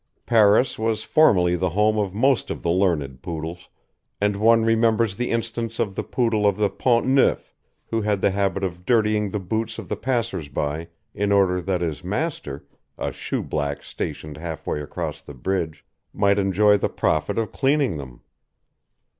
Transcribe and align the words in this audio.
Paris 0.25 0.79
was 0.79 1.03
formerly 1.03 1.55
the 1.55 1.69
home 1.69 1.99
of 1.99 2.11
most 2.11 2.49
of 2.49 2.63
the 2.63 2.71
learned 2.71 3.21
Poodles, 3.21 3.69
and 4.19 4.35
one 4.35 4.65
remembers 4.65 5.15
the 5.15 5.29
instance 5.29 5.77
of 5.77 5.93
the 5.93 6.01
Poodle 6.03 6.47
of 6.47 6.57
the 6.57 6.71
Pont 6.71 7.05
Neuf, 7.05 7.53
who 7.85 8.01
had 8.01 8.19
the 8.19 8.31
habit 8.31 8.63
of 8.63 8.83
dirtying 8.83 9.29
the 9.29 9.37
boots 9.37 9.77
of 9.77 9.89
the 9.89 9.95
passers 9.95 10.49
by 10.49 10.87
in 11.13 11.31
order 11.31 11.61
that 11.61 11.81
his 11.81 12.03
master 12.03 12.65
a 12.97 13.11
shoe 13.11 13.43
black 13.43 13.83
stationed 13.83 14.37
half 14.37 14.65
way 14.65 14.81
across 14.81 15.21
the 15.21 15.35
bridge 15.35 15.85
might 16.11 16.39
enjoy 16.39 16.75
the 16.77 16.89
profit 16.89 17.37
of 17.37 17.51
cleaning 17.51 17.97
them. 17.97 18.21